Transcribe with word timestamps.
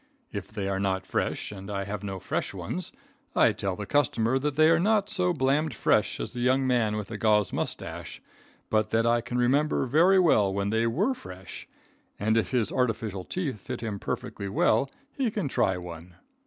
If 0.31 0.47
they 0.47 0.67
are 0.67 0.79
not 0.79 1.05
fresh, 1.05 1.51
and 1.51 1.69
I 1.69 1.83
have 1.83 2.03
no 2.03 2.17
fresh 2.17 2.55
ones, 2.55 2.91
I 3.35 3.51
tell 3.51 3.75
the 3.75 3.85
customer 3.85 4.39
that 4.39 4.55
they 4.55 4.71
are 4.71 4.79
not 4.79 5.09
so 5.09 5.31
blamed 5.31 5.75
fresh 5.75 6.19
as 6.19 6.33
the 6.33 6.39
young 6.39 6.65
man 6.65 6.95
with 6.97 7.09
the 7.09 7.19
gauze 7.19 7.53
moustache, 7.53 8.19
but 8.71 8.89
that 8.89 9.05
I 9.05 9.21
can 9.21 9.37
remember 9.37 9.85
very 9.85 10.17
well 10.19 10.51
when 10.51 10.71
they 10.71 10.87
were 10.87 11.13
fresh, 11.13 11.67
and 12.19 12.35
if 12.35 12.49
his 12.49 12.71
artificial 12.71 13.25
teeth 13.25 13.59
fit 13.61 13.81
him 13.81 13.99
pretty 13.99 14.47
well 14.47 14.89
he 15.13 15.29
can 15.29 15.47
try 15.47 15.77
one. 15.77 16.15